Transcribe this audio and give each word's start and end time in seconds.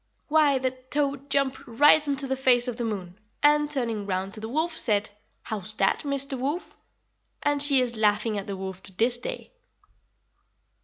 "Why, 0.29 0.57
the 0.57 0.71
toad 0.71 1.29
jumped 1.29 1.59
right 1.67 2.07
onto 2.07 2.25
the 2.25 2.35
face 2.35 2.67
of 2.67 2.77
the 2.77 2.83
moon, 2.83 3.19
and, 3.43 3.69
turning 3.69 4.07
round 4.07 4.33
to 4.33 4.39
the 4.39 4.49
wolf, 4.49 4.75
said: 4.79 5.11
'How's 5.43 5.75
that, 5.75 5.99
Mr. 5.99 6.35
Wolf?' 6.39 6.75
And 7.43 7.61
she 7.61 7.81
is 7.81 7.95
laughing 7.95 8.35
at 8.35 8.47
the 8.47 8.57
wolf 8.57 8.81
to 8.81 8.91
this 8.93 9.19
day." 9.19 9.51